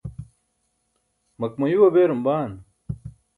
[1.39, 2.51] makmayuu beerum baan?